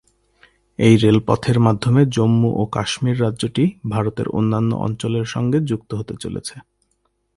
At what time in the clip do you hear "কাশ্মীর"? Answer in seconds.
2.71-3.17